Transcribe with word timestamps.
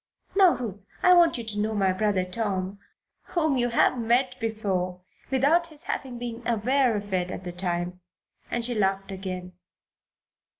Now, 0.35 0.55
Ruth, 0.55 0.83
I 1.03 1.13
want 1.13 1.37
you 1.37 1.43
to 1.43 1.59
know 1.59 1.75
my 1.75 1.93
brother 1.93 2.25
Tom, 2.25 2.79
whom 3.35 3.55
you 3.55 3.69
have 3.69 3.99
met 3.99 4.33
before 4.39 5.01
without 5.29 5.67
his 5.67 5.83
having 5.83 6.17
been 6.17 6.41
aware 6.47 6.97
of 6.97 7.13
it 7.13 7.29
at 7.29 7.43
the 7.43 7.51
time," 7.51 8.01
and 8.49 8.65
she 8.65 8.73
laughed 8.73 9.11
again. 9.11 9.53